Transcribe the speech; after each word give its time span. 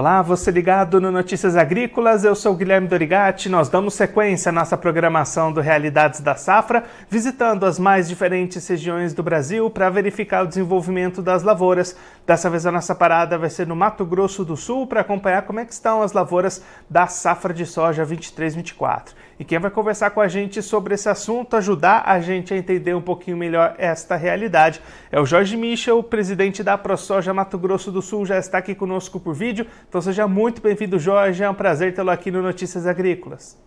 Olá, 0.00 0.22
você 0.22 0.50
ligado 0.50 0.98
no 0.98 1.12
Notícias 1.12 1.54
Agrícolas, 1.54 2.24
eu 2.24 2.34
sou 2.34 2.56
Guilherme 2.56 2.88
Dorigati. 2.88 3.50
Nós 3.50 3.68
damos 3.68 3.92
sequência 3.92 4.48
à 4.48 4.52
nossa 4.52 4.74
programação 4.74 5.52
do 5.52 5.60
Realidades 5.60 6.20
da 6.20 6.34
Safra, 6.34 6.84
visitando 7.10 7.66
as 7.66 7.78
mais 7.78 8.08
diferentes 8.08 8.66
regiões 8.66 9.12
do 9.12 9.22
Brasil 9.22 9.68
para 9.68 9.90
verificar 9.90 10.42
o 10.42 10.48
desenvolvimento 10.48 11.20
das 11.20 11.42
lavouras. 11.42 11.94
Dessa 12.26 12.48
vez 12.48 12.64
a 12.64 12.72
nossa 12.72 12.94
parada 12.94 13.36
vai 13.36 13.50
ser 13.50 13.66
no 13.66 13.76
Mato 13.76 14.06
Grosso 14.06 14.42
do 14.42 14.56
Sul 14.56 14.86
para 14.86 15.02
acompanhar 15.02 15.42
como 15.42 15.60
é 15.60 15.66
que 15.66 15.72
estão 15.74 16.00
as 16.00 16.14
lavouras 16.14 16.64
da 16.88 17.06
safra 17.06 17.52
de 17.52 17.66
soja 17.66 18.02
23-24. 18.02 19.10
E 19.40 19.44
quem 19.44 19.58
vai 19.58 19.70
conversar 19.70 20.10
com 20.10 20.20
a 20.20 20.28
gente 20.28 20.60
sobre 20.60 20.92
esse 20.92 21.08
assunto, 21.08 21.56
ajudar 21.56 22.02
a 22.04 22.20
gente 22.20 22.52
a 22.52 22.58
entender 22.58 22.94
um 22.94 23.00
pouquinho 23.00 23.38
melhor 23.38 23.74
esta 23.78 24.14
realidade, 24.14 24.82
é 25.10 25.18
o 25.18 25.24
Jorge 25.24 25.56
Michel, 25.56 26.02
presidente 26.02 26.62
da 26.62 26.76
ProSoja 26.76 27.32
Mato 27.32 27.56
Grosso 27.56 27.90
do 27.90 28.02
Sul, 28.02 28.26
já 28.26 28.38
está 28.38 28.58
aqui 28.58 28.74
conosco 28.74 29.18
por 29.18 29.34
vídeo. 29.34 29.66
Então 29.88 29.98
seja 29.98 30.28
muito 30.28 30.60
bem-vindo, 30.60 30.98
Jorge. 30.98 31.42
É 31.42 31.48
um 31.48 31.54
prazer 31.54 31.94
tê-lo 31.94 32.10
aqui 32.10 32.30
no 32.30 32.42
Notícias 32.42 32.86
Agrícolas. 32.86 33.58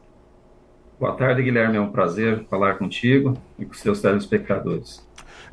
Boa 0.99 1.16
tarde, 1.16 1.41
Guilherme. 1.41 1.77
É 1.77 1.82
um 1.82 1.91
prazer 1.91 2.46
falar 2.52 2.76
contigo 2.76 3.35
e 3.58 3.66
com 3.66 3.74
seus 3.74 3.99
telespectadores. 3.99 5.04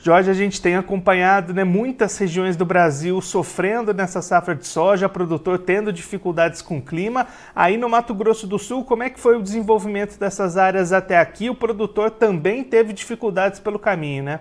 Jorge, 0.02 0.30
a 0.30 0.34
gente 0.34 0.62
tem 0.62 0.77
acompanhado 0.77 1.52
né, 1.52 1.62
muitas 1.62 2.16
regiões 2.16 2.56
do 2.56 2.64
Brasil 2.64 3.20
sofrendo 3.20 3.92
nessa 3.92 4.23
safra 4.23 4.54
de 4.54 4.66
soja, 4.66 5.10
produtor 5.10 5.59
tendo 5.59 5.92
dificuldades 5.92 6.62
com 6.62 6.78
o 6.78 6.82
clima. 6.82 7.26
Aí 7.54 7.76
no 7.76 7.86
Mato 7.86 8.14
Grosso 8.14 8.46
do 8.46 8.59
Sul, 8.59 8.82
como 8.82 9.02
é 9.02 9.10
que 9.10 9.20
foi 9.20 9.36
o 9.36 9.42
desenvolvimento 9.42 10.18
dessas 10.18 10.56
áreas 10.56 10.90
até 10.90 11.18
aqui? 11.18 11.50
O 11.50 11.54
produtor 11.54 12.10
também 12.12 12.64
teve 12.64 12.95
dificuldades 12.95 13.60
pelo 13.60 13.78
caminho, 13.78 14.24
né? 14.24 14.40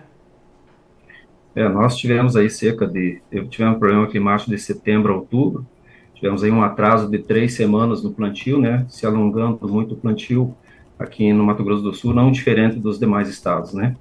É, 1.54 1.68
nós 1.68 1.98
tivemos 1.98 2.38
aí 2.38 2.50
cerca 2.50 2.88
de, 2.88 3.22
tivemos 3.50 3.76
um 3.76 3.80
problema 3.80 4.08
climático 4.08 4.50
de 4.50 4.58
setembro 4.58 5.12
a 5.12 5.18
outubro, 5.18 5.68
tivemos 6.14 6.42
aí 6.42 6.52
um 6.52 6.64
atraso 6.64 7.12
de 7.12 7.20
três 7.20 7.54
semanas 7.54 8.02
no 8.02 8.12
plantio, 8.12 8.62
né, 8.62 8.86
se 8.88 9.06
alongando 9.06 9.68
muito 9.68 9.94
o 9.94 9.98
plantio 9.98 10.56
aqui 10.98 11.34
no 11.34 11.44
Mato 11.44 11.64
Grosso 11.66 11.84
do 11.84 11.94
Sul, 11.94 12.14
não 12.14 12.32
diferente 12.32 12.78
dos 12.78 12.98
demais 12.98 13.28
estados, 13.28 13.74
né. 13.74 13.98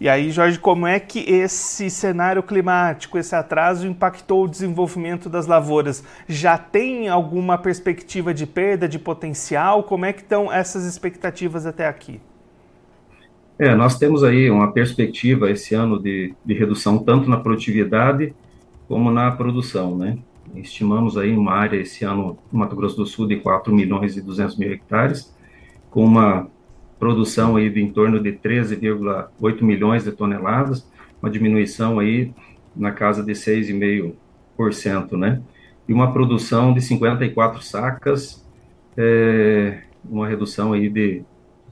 E 0.00 0.08
aí, 0.08 0.30
Jorge, 0.30 0.58
como 0.58 0.86
é 0.86 0.98
que 0.98 1.18
esse 1.30 1.90
cenário 1.90 2.42
climático, 2.42 3.18
esse 3.18 3.34
atraso 3.34 3.86
impactou 3.86 4.44
o 4.44 4.48
desenvolvimento 4.48 5.28
das 5.28 5.46
lavouras? 5.46 6.02
Já 6.26 6.56
tem 6.56 7.10
alguma 7.10 7.58
perspectiva 7.58 8.32
de 8.32 8.46
perda 8.46 8.88
de 8.88 8.98
potencial? 8.98 9.82
Como 9.82 10.06
é 10.06 10.12
que 10.14 10.22
estão 10.22 10.50
essas 10.50 10.86
expectativas 10.86 11.66
até 11.66 11.86
aqui? 11.86 12.18
É, 13.58 13.74
nós 13.74 13.98
temos 13.98 14.24
aí 14.24 14.50
uma 14.50 14.72
perspectiva 14.72 15.50
esse 15.50 15.74
ano 15.74 16.02
de, 16.02 16.34
de 16.42 16.54
redução 16.54 16.96
tanto 16.96 17.28
na 17.28 17.36
produtividade 17.36 18.34
como 18.88 19.10
na 19.10 19.30
produção, 19.30 19.98
né? 19.98 20.16
Estimamos 20.54 21.18
aí 21.18 21.36
uma 21.36 21.52
área 21.52 21.76
esse 21.76 22.06
ano 22.06 22.38
no 22.50 22.58
Mato 22.58 22.74
Grosso 22.74 22.96
do 22.96 23.04
Sul 23.04 23.28
de 23.28 23.36
4 23.36 23.70
milhões 23.72 24.16
e 24.16 24.22
200 24.22 24.56
mil 24.56 24.72
hectares, 24.72 25.30
com 25.90 26.02
uma 26.02 26.48
produção 27.00 27.56
aí 27.56 27.70
de 27.70 27.82
em 27.82 27.90
torno 27.90 28.22
de 28.22 28.30
13,8 28.32 29.62
milhões 29.62 30.04
de 30.04 30.12
toneladas, 30.12 30.86
uma 31.20 31.30
diminuição 31.30 31.98
aí 31.98 32.32
na 32.76 32.92
casa 32.92 33.24
de 33.24 33.32
6,5%, 33.32 35.16
né? 35.16 35.42
E 35.88 35.92
uma 35.92 36.12
produção 36.12 36.72
de 36.72 36.80
54 36.82 37.62
sacas, 37.62 38.46
é, 38.96 39.80
uma 40.04 40.28
redução 40.28 40.74
aí 40.74 40.88
de 40.88 41.24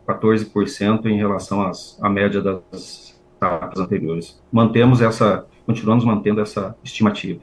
14% 0.06 1.06
em 1.06 1.19
relação 1.19 1.62
às, 1.62 2.03
à 2.03 2.09
média 2.09 2.41
das 2.41 3.21
sacas 3.39 3.79
anteriores. 3.79 4.41
Mantemos 4.51 5.03
essa, 5.03 5.47
continuamos 5.67 6.05
mantendo 6.05 6.41
essa 6.41 6.75
estimativa. 6.83 7.41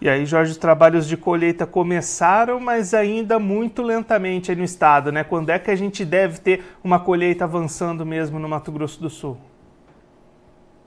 E 0.00 0.08
aí, 0.08 0.24
Jorge, 0.24 0.52
os 0.52 0.56
trabalhos 0.56 1.06
de 1.06 1.14
colheita 1.14 1.66
começaram, 1.66 2.58
mas 2.58 2.94
ainda 2.94 3.38
muito 3.38 3.82
lentamente 3.82 4.50
aí 4.50 4.56
no 4.56 4.64
estado, 4.64 5.12
né? 5.12 5.22
Quando 5.22 5.50
é 5.50 5.58
que 5.58 5.70
a 5.70 5.76
gente 5.76 6.06
deve 6.06 6.40
ter 6.40 6.64
uma 6.82 6.98
colheita 6.98 7.44
avançando 7.44 8.06
mesmo 8.06 8.38
no 8.38 8.48
Mato 8.48 8.72
Grosso 8.72 8.98
do 8.98 9.10
Sul? 9.10 9.36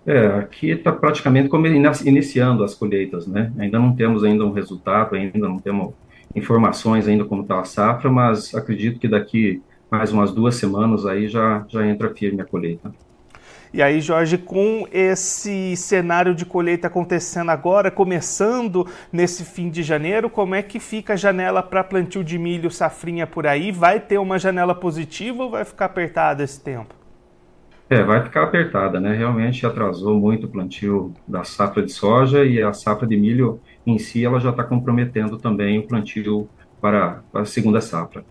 É, 0.05 0.25
aqui 0.25 0.71
está 0.71 0.91
praticamente 0.91 1.47
iniciando 2.05 2.63
as 2.63 2.73
colheitas, 2.73 3.27
né? 3.27 3.53
Ainda 3.59 3.77
não 3.77 3.95
temos 3.95 4.23
ainda 4.23 4.43
um 4.43 4.51
resultado, 4.51 5.15
ainda 5.15 5.47
não 5.47 5.59
temos 5.59 5.93
informações 6.35 7.07
ainda 7.07 7.23
como 7.23 7.43
está 7.43 7.59
a 7.59 7.63
safra, 7.63 8.09
mas 8.09 8.55
acredito 8.55 8.99
que 8.99 9.07
daqui 9.07 9.61
mais 9.91 10.11
umas 10.11 10.31
duas 10.31 10.55
semanas 10.55 11.05
aí 11.05 11.27
já, 11.27 11.63
já 11.69 11.85
entra 11.85 12.09
firme 12.09 12.41
a 12.41 12.45
colheita. 12.45 12.91
E 13.73 13.81
aí, 13.81 13.99
Jorge, 14.01 14.37
com 14.37 14.87
esse 14.91 15.75
cenário 15.75 16.35
de 16.35 16.45
colheita 16.45 16.85
acontecendo 16.85 17.49
agora, 17.49 17.89
começando 17.89 18.85
nesse 19.11 19.43
fim 19.43 19.67
de 19.67 19.81
janeiro, 19.81 20.29
como 20.29 20.53
é 20.53 20.61
que 20.61 20.79
fica 20.79 21.13
a 21.13 21.15
janela 21.15 21.63
para 21.63 21.83
plantio 21.83 22.23
de 22.23 22.37
milho 22.37 22.69
safrinha 22.69 23.25
por 23.25 23.47
aí? 23.47 23.71
Vai 23.71 23.99
ter 23.99 24.19
uma 24.19 24.37
janela 24.37 24.75
positiva 24.75 25.41
ou 25.41 25.49
vai 25.49 25.65
ficar 25.65 25.85
apertada 25.85 26.43
esse 26.43 26.61
tempo? 26.61 26.93
É, 27.89 28.03
vai 28.03 28.23
ficar 28.23 28.43
apertada, 28.43 28.99
né? 28.99 29.15
Realmente 29.15 29.65
atrasou 29.65 30.19
muito 30.19 30.45
o 30.45 30.49
plantio 30.49 31.11
da 31.27 31.43
safra 31.43 31.81
de 31.81 31.91
soja 31.91 32.45
e 32.45 32.61
a 32.61 32.73
safra 32.73 33.07
de 33.07 33.17
milho 33.17 33.59
em 33.87 33.97
si 33.97 34.23
ela 34.23 34.39
já 34.39 34.51
está 34.51 34.63
comprometendo 34.63 35.39
também 35.39 35.79
o 35.79 35.87
plantio 35.87 36.47
para, 36.79 37.23
para 37.31 37.41
a 37.41 37.45
segunda 37.45 37.81
safra. 37.81 38.23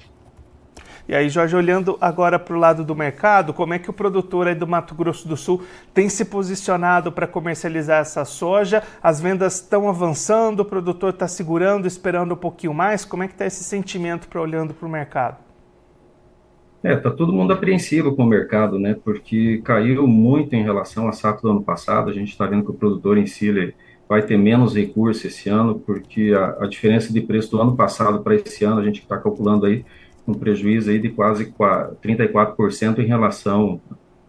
E 1.12 1.14
aí, 1.14 1.28
Jorge, 1.28 1.54
olhando 1.54 1.98
agora 2.00 2.38
para 2.38 2.56
o 2.56 2.58
lado 2.58 2.82
do 2.82 2.96
mercado, 2.96 3.52
como 3.52 3.74
é 3.74 3.78
que 3.78 3.90
o 3.90 3.92
produtor 3.92 4.48
aí 4.48 4.54
do 4.54 4.66
Mato 4.66 4.94
Grosso 4.94 5.28
do 5.28 5.36
Sul 5.36 5.60
tem 5.92 6.08
se 6.08 6.24
posicionado 6.24 7.12
para 7.12 7.26
comercializar 7.26 8.00
essa 8.00 8.24
soja? 8.24 8.82
As 9.02 9.20
vendas 9.20 9.56
estão 9.56 9.90
avançando, 9.90 10.60
o 10.60 10.64
produtor 10.64 11.10
está 11.10 11.28
segurando, 11.28 11.86
esperando 11.86 12.32
um 12.32 12.36
pouquinho 12.36 12.72
mais? 12.72 13.04
Como 13.04 13.22
é 13.22 13.26
que 13.26 13.34
está 13.34 13.44
esse 13.44 13.62
sentimento 13.62 14.26
para 14.26 14.40
olhando 14.40 14.72
para 14.72 14.88
o 14.88 14.90
mercado? 14.90 15.36
É, 16.82 16.96
tá 16.96 17.10
todo 17.10 17.30
mundo 17.30 17.52
apreensivo 17.52 18.16
com 18.16 18.22
o 18.22 18.26
mercado, 18.26 18.78
né? 18.78 18.96
Porque 19.04 19.60
caiu 19.62 20.06
muito 20.06 20.56
em 20.56 20.62
relação 20.62 21.08
à 21.08 21.12
safra 21.12 21.42
do 21.42 21.50
ano 21.50 21.62
passado. 21.62 22.08
A 22.08 22.14
gente 22.14 22.30
está 22.30 22.46
vendo 22.46 22.64
que 22.64 22.70
o 22.70 22.74
produtor 22.74 23.18
em 23.18 23.26
si 23.26 23.48
ele 23.48 23.74
vai 24.08 24.22
ter 24.22 24.38
menos 24.38 24.74
recurso 24.74 25.26
esse 25.26 25.50
ano, 25.50 25.78
porque 25.78 26.32
a, 26.34 26.64
a 26.64 26.66
diferença 26.66 27.12
de 27.12 27.20
preço 27.20 27.50
do 27.50 27.60
ano 27.60 27.76
passado 27.76 28.22
para 28.22 28.34
esse 28.34 28.64
ano, 28.64 28.80
a 28.80 28.84
gente 28.84 29.00
está 29.00 29.18
calculando 29.18 29.66
aí, 29.66 29.84
um 30.26 30.34
prejuízo 30.34 30.90
aí 30.90 30.98
de 30.98 31.08
quase 31.08 31.52
34% 31.52 32.98
em 32.98 33.06
relação 33.06 33.80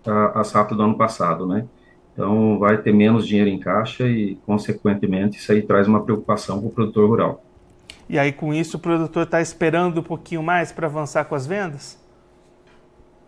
à, 0.06 0.42
à 0.42 0.44
safra 0.44 0.76
do 0.76 0.84
ano 0.84 0.98
passado, 0.98 1.46
né? 1.46 1.66
Então, 2.14 2.60
vai 2.60 2.78
ter 2.78 2.94
menos 2.94 3.28
dinheiro 3.28 3.50
em 3.50 3.60
caixa 3.60 4.08
e, 4.08 4.36
consequentemente, 4.46 5.38
isso 5.38 5.52
aí 5.52 5.62
traz 5.62 5.88
uma 5.88 6.04
preocupação 6.04 6.60
para 6.60 6.68
o 6.68 6.72
produtor 6.72 7.10
rural. 7.10 7.44
E 8.08 8.20
aí, 8.20 8.32
com 8.32 8.54
isso, 8.54 8.78
o 8.78 8.80
produtor 8.80 9.24
está 9.24 9.42
esperando 9.42 10.00
um 10.00 10.04
pouquinho 10.04 10.44
mais 10.44 10.72
para 10.72 10.86
avançar 10.86 11.26
com 11.26 11.34
as 11.34 11.48
vendas? 11.48 12.00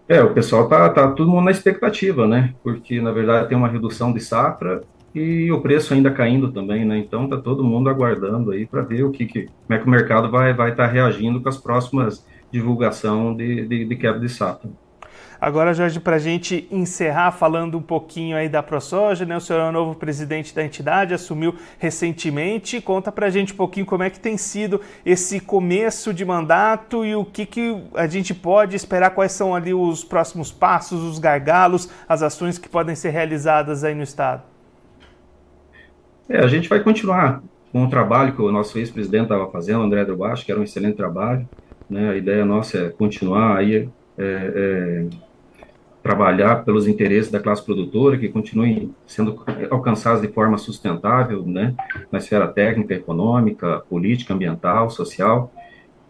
É, 0.08 0.22
o 0.22 0.34
pessoal 0.34 0.68
tá, 0.70 0.88
tá 0.90 1.10
todo 1.12 1.32
mundo 1.32 1.46
na 1.46 1.52
expectativa, 1.52 2.28
né? 2.28 2.54
Porque, 2.64 3.02
na 3.02 3.12
verdade, 3.12 3.50
tem 3.50 3.58
uma 3.58 3.68
redução 3.68 4.14
de 4.14 4.20
safra 4.20 4.84
e 5.16 5.52
o 5.52 5.62
preço 5.62 5.94
ainda 5.94 6.12
caindo 6.12 6.52
também, 6.52 6.86
né? 6.86 7.00
Então, 7.00 7.28
tá 7.28 7.38
todo 7.38 7.64
mundo 7.64 7.90
aguardando 7.90 8.52
aí 8.52 8.68
para 8.68 8.84
ver 8.84 9.04
o 9.04 9.10
que, 9.10 9.26
que, 9.26 9.50
como 9.66 9.80
é 9.80 9.80
que 9.80 9.88
o 9.88 9.90
mercado 9.90 10.30
vai 10.30 10.54
vai 10.54 10.72
estar 10.72 10.86
tá 10.86 10.94
reagindo 10.94 11.42
com 11.42 11.50
as 11.50 11.58
próximas 11.58 12.24
divulgação 12.56 13.36
de, 13.36 13.68
de, 13.68 13.86
de 13.86 13.96
quebra 13.96 14.20
de 14.20 14.30
safra. 14.30 14.70
Agora, 15.40 15.74
Jorge, 15.74 16.00
para 16.00 16.16
a 16.16 16.20
gente 16.20 16.66
encerrar 16.72 17.32
falando 17.32 17.78
um 17.78 17.82
pouquinho 17.82 18.38
aí 18.38 18.48
da 18.48 18.64
ProSoja, 18.64 19.26
né? 19.26 19.36
O 19.36 19.42
senhor 19.42 19.60
é 19.60 19.70
o 19.70 19.72
novo 19.72 19.94
presidente 19.94 20.56
da 20.56 20.64
entidade, 20.64 21.14
assumiu 21.14 21.54
recentemente. 21.78 22.80
Conta 22.80 23.12
para 23.12 23.28
a 23.28 23.30
gente 23.30 23.54
um 23.54 23.58
pouquinho 23.58 23.86
como 23.86 24.04
é 24.04 24.10
que 24.10 24.20
tem 24.20 24.38
sido 24.38 24.80
esse 25.06 25.42
começo 25.42 26.14
de 26.14 26.24
mandato 26.24 27.06
e 27.06 27.14
o 27.16 27.26
que, 27.26 27.46
que 27.46 27.84
a 27.96 28.08
gente 28.08 28.34
pode 28.34 28.78
esperar, 28.78 29.10
quais 29.10 29.34
são 29.34 29.54
ali 29.54 29.74
os 29.74 30.06
próximos 30.06 30.52
passos, 30.52 31.04
os 31.04 31.20
gargalos, 31.20 31.90
as 32.08 32.24
ações 32.24 32.58
que 32.58 32.70
podem 32.70 32.96
ser 32.96 33.10
realizadas 33.10 33.84
aí 33.84 33.94
no 33.94 34.04
Estado. 34.04 34.42
É, 36.30 36.40
a 36.40 36.48
gente 36.48 36.70
vai 36.70 36.80
continuar 36.80 37.44
com 37.74 37.84
o 37.84 37.90
trabalho 37.90 38.34
que 38.34 38.42
o 38.42 38.52
nosso 38.54 38.80
ex-presidente 38.80 39.24
estava 39.24 39.52
fazendo, 39.52 39.84
André 39.84 40.06
Drobacho, 40.06 40.46
que 40.46 40.52
era 40.52 40.62
um 40.62 40.64
excelente 40.64 40.96
trabalho. 40.96 41.48
Né? 41.90 42.10
A 42.10 42.16
ideia 42.16 42.46
nossa 42.46 42.78
é 42.78 42.90
continuar 42.90 43.58
aí, 43.58 43.90
é, 44.18 44.24
é, 44.24 45.06
trabalhar 46.02 46.64
pelos 46.64 46.88
interesses 46.88 47.32
da 47.32 47.40
classe 47.40 47.64
produtora, 47.64 48.18
que 48.18 48.30
continuem 48.30 48.94
sendo 49.08 49.44
alcançados 49.72 50.22
de 50.22 50.28
forma 50.28 50.58
sustentável, 50.58 51.44
né? 51.46 51.76
na 52.12 52.20
esfera 52.20 52.48
técnica, 52.48 52.94
econômica, 52.94 53.84
política, 53.90 54.34
ambiental, 54.34 54.90
social. 54.90 55.52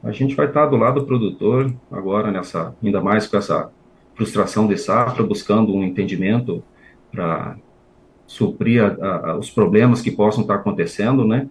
A 0.04 0.12
gente 0.12 0.36
vai 0.36 0.48
estar 0.48 0.66
do 0.68 0.75
lado 0.75 1.00
do 1.00 1.06
produtor 1.06 1.74
agora, 1.92 2.31
nessa, 2.31 2.75
ainda 2.83 3.01
mais 3.01 3.27
com 3.27 3.38
essa 3.38 3.72
frustração 4.16 4.68
de 4.68 4.77
safra, 4.77 5.24
buscando 5.24 5.74
um 5.74 5.83
entendimento 5.83 6.63
para 7.12 7.57
suprir 8.27 8.83
a, 8.83 9.31
a, 9.31 9.38
os 9.38 9.50
problemas 9.50 10.01
que 10.01 10.12
possam 10.12 10.42
estar 10.42 10.56
acontecendo, 10.56 11.25
né? 11.25 11.48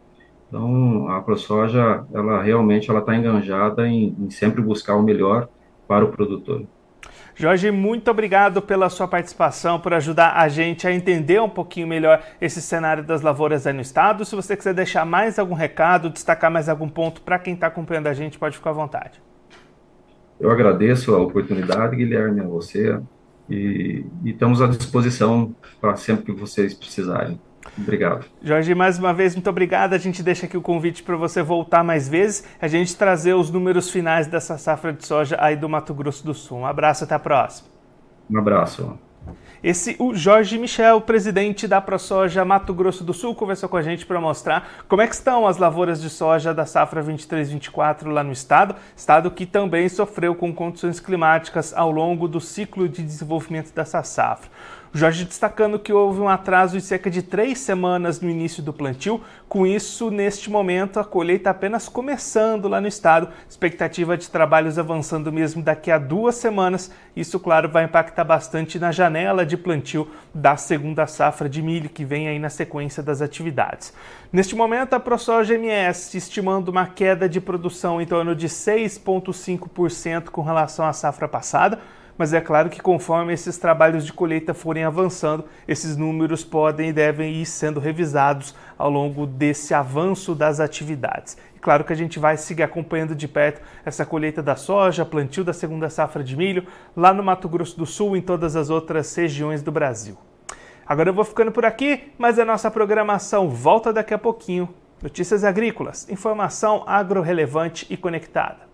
Então, 0.48 1.08
a 1.08 1.20
ProSoja, 1.20 2.04
ela 2.12 2.42
realmente 2.42 2.90
ela 2.90 3.00
está 3.00 3.16
enganjada 3.16 3.88
em, 3.88 4.14
em 4.18 4.30
sempre 4.30 4.62
buscar 4.62 4.94
o 4.96 5.02
melhor 5.02 5.48
para 5.88 6.04
o 6.04 6.08
produtor. 6.08 6.64
Jorge, 7.36 7.70
muito 7.72 8.08
obrigado 8.10 8.62
pela 8.62 8.88
sua 8.88 9.08
participação, 9.08 9.80
por 9.80 9.92
ajudar 9.92 10.34
a 10.36 10.48
gente 10.48 10.86
a 10.86 10.92
entender 10.92 11.40
um 11.40 11.48
pouquinho 11.48 11.88
melhor 11.88 12.22
esse 12.40 12.62
cenário 12.62 13.02
das 13.02 13.22
lavouras 13.22 13.66
aí 13.66 13.72
no 13.72 13.80
estado. 13.80 14.24
Se 14.24 14.36
você 14.36 14.56
quiser 14.56 14.72
deixar 14.72 15.04
mais 15.04 15.36
algum 15.36 15.54
recado, 15.54 16.10
destacar 16.10 16.50
mais 16.50 16.68
algum 16.68 16.88
ponto 16.88 17.20
para 17.22 17.38
quem 17.38 17.54
está 17.54 17.66
acompanhando 17.66 18.06
a 18.06 18.14
gente, 18.14 18.38
pode 18.38 18.56
ficar 18.56 18.70
à 18.70 18.74
vontade. 18.74 19.20
Eu 20.38 20.50
agradeço 20.50 21.14
a 21.14 21.18
oportunidade, 21.18 21.96
Guilherme, 21.96 22.40
a 22.40 22.44
você, 22.44 23.00
e, 23.50 24.04
e 24.24 24.30
estamos 24.30 24.62
à 24.62 24.68
disposição 24.68 25.54
para 25.80 25.96
sempre 25.96 26.24
que 26.26 26.32
vocês 26.32 26.72
precisarem. 26.72 27.40
Obrigado. 27.76 28.26
Jorge, 28.42 28.74
mais 28.74 28.98
uma 28.98 29.12
vez, 29.12 29.34
muito 29.34 29.50
obrigado. 29.50 29.94
A 29.94 29.98
gente 29.98 30.22
deixa 30.22 30.46
aqui 30.46 30.56
o 30.56 30.62
convite 30.62 31.02
para 31.02 31.16
você 31.16 31.42
voltar 31.42 31.82
mais 31.82 32.08
vezes, 32.08 32.44
a 32.60 32.68
gente 32.68 32.96
trazer 32.96 33.34
os 33.34 33.50
números 33.50 33.90
finais 33.90 34.26
dessa 34.26 34.56
safra 34.58 34.92
de 34.92 35.06
soja 35.06 35.36
aí 35.40 35.56
do 35.56 35.68
Mato 35.68 35.92
Grosso 35.94 36.24
do 36.24 36.34
Sul. 36.34 36.58
Um 36.58 36.66
abraço, 36.66 37.04
até 37.04 37.14
a 37.14 37.18
próxima. 37.18 37.68
Um 38.30 38.38
abraço. 38.38 38.98
Esse, 39.62 39.96
o 39.98 40.14
Jorge 40.14 40.58
Michel, 40.58 41.00
presidente 41.00 41.66
da 41.66 41.80
ProSoja 41.80 42.44
Mato 42.44 42.74
Grosso 42.74 43.02
do 43.02 43.14
Sul, 43.14 43.34
conversou 43.34 43.66
com 43.66 43.78
a 43.78 43.82
gente 43.82 44.04
para 44.04 44.20
mostrar 44.20 44.68
como 44.86 45.00
é 45.00 45.06
que 45.06 45.14
estão 45.14 45.46
as 45.46 45.56
lavouras 45.56 46.02
de 46.02 46.10
soja 46.10 46.52
da 46.52 46.66
safra 46.66 47.02
23-24 47.02 48.08
lá 48.08 48.22
no 48.22 48.30
estado, 48.30 48.76
estado 48.94 49.30
que 49.30 49.46
também 49.46 49.88
sofreu 49.88 50.34
com 50.34 50.54
condições 50.54 51.00
climáticas 51.00 51.72
ao 51.72 51.90
longo 51.90 52.28
do 52.28 52.42
ciclo 52.42 52.86
de 52.86 53.02
desenvolvimento 53.02 53.72
dessa 53.74 54.02
safra. 54.02 54.50
Jorge 54.96 55.24
destacando 55.24 55.76
que 55.76 55.92
houve 55.92 56.20
um 56.20 56.28
atraso 56.28 56.78
de 56.78 56.84
cerca 56.84 57.10
de 57.10 57.20
três 57.20 57.58
semanas 57.58 58.20
no 58.20 58.30
início 58.30 58.62
do 58.62 58.72
plantio. 58.72 59.20
Com 59.48 59.66
isso, 59.66 60.08
neste 60.08 60.48
momento, 60.48 61.00
a 61.00 61.04
colheita 61.04 61.50
apenas 61.50 61.88
começando 61.88 62.68
lá 62.68 62.80
no 62.80 62.86
estado. 62.86 63.28
Expectativa 63.50 64.16
de 64.16 64.30
trabalhos 64.30 64.78
avançando 64.78 65.32
mesmo 65.32 65.60
daqui 65.64 65.90
a 65.90 65.98
duas 65.98 66.36
semanas. 66.36 66.92
Isso, 67.16 67.40
claro, 67.40 67.68
vai 67.68 67.82
impactar 67.82 68.22
bastante 68.22 68.78
na 68.78 68.92
janela 68.92 69.44
de 69.44 69.56
plantio 69.56 70.08
da 70.32 70.56
segunda 70.56 71.08
safra 71.08 71.48
de 71.48 71.60
milho 71.60 71.90
que 71.90 72.04
vem 72.04 72.28
aí 72.28 72.38
na 72.38 72.48
sequência 72.48 73.02
das 73.02 73.20
atividades. 73.20 73.92
Neste 74.32 74.54
momento, 74.54 74.94
a 74.94 75.00
ProSoja 75.00 75.56
MS 75.56 76.16
estimando 76.16 76.68
uma 76.68 76.86
queda 76.86 77.28
de 77.28 77.40
produção 77.40 78.00
em 78.00 78.06
torno 78.06 78.32
de 78.32 78.48
6,5% 78.48 80.26
com 80.26 80.42
relação 80.42 80.86
à 80.86 80.92
safra 80.92 81.26
passada 81.26 81.80
mas 82.16 82.32
é 82.32 82.40
claro 82.40 82.70
que 82.70 82.80
conforme 82.80 83.32
esses 83.32 83.58
trabalhos 83.58 84.04
de 84.04 84.12
colheita 84.12 84.54
forem 84.54 84.84
avançando, 84.84 85.44
esses 85.66 85.96
números 85.96 86.44
podem 86.44 86.90
e 86.90 86.92
devem 86.92 87.32
ir 87.34 87.46
sendo 87.46 87.80
revisados 87.80 88.54
ao 88.78 88.90
longo 88.90 89.26
desse 89.26 89.74
avanço 89.74 90.34
das 90.34 90.60
atividades. 90.60 91.36
E 91.56 91.58
claro 91.58 91.84
que 91.84 91.92
a 91.92 91.96
gente 91.96 92.18
vai 92.18 92.36
seguir 92.36 92.62
acompanhando 92.62 93.14
de 93.14 93.26
perto 93.26 93.60
essa 93.84 94.06
colheita 94.06 94.42
da 94.42 94.56
soja, 94.56 95.04
plantio 95.04 95.44
da 95.44 95.52
segunda 95.52 95.90
safra 95.90 96.22
de 96.22 96.36
milho, 96.36 96.66
lá 96.96 97.12
no 97.12 97.22
Mato 97.22 97.48
Grosso 97.48 97.76
do 97.76 97.86
Sul 97.86 98.16
e 98.16 98.20
em 98.20 98.22
todas 98.22 98.54
as 98.56 98.70
outras 98.70 99.14
regiões 99.14 99.62
do 99.62 99.72
Brasil. 99.72 100.16
Agora 100.86 101.08
eu 101.08 101.14
vou 101.14 101.24
ficando 101.24 101.50
por 101.50 101.64
aqui, 101.64 102.12
mas 102.18 102.38
a 102.38 102.44
nossa 102.44 102.70
programação 102.70 103.48
volta 103.48 103.92
daqui 103.92 104.12
a 104.12 104.18
pouquinho. 104.18 104.68
Notícias 105.02 105.44
agrícolas, 105.44 106.08
informação 106.08 106.84
agro-relevante 106.86 107.86
e 107.90 107.96
conectada. 107.96 108.73